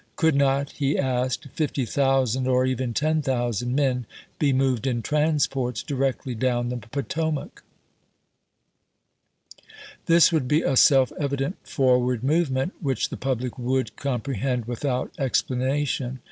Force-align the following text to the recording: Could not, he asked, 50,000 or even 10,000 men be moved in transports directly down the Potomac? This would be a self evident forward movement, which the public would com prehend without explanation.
Could 0.15 0.33
not, 0.33 0.71
he 0.71 0.97
asked, 0.97 1.47
50,000 1.53 2.47
or 2.47 2.65
even 2.65 2.91
10,000 2.91 3.75
men 3.75 4.07
be 4.39 4.51
moved 4.51 4.87
in 4.87 5.03
transports 5.03 5.83
directly 5.83 6.33
down 6.33 6.69
the 6.69 6.77
Potomac? 6.77 7.61
This 10.07 10.31
would 10.31 10.47
be 10.47 10.63
a 10.63 10.75
self 10.75 11.11
evident 11.19 11.57
forward 11.61 12.23
movement, 12.23 12.73
which 12.81 13.09
the 13.09 13.15
public 13.17 13.59
would 13.59 13.95
com 13.95 14.21
prehend 14.21 14.65
without 14.65 15.11
explanation. 15.19 16.19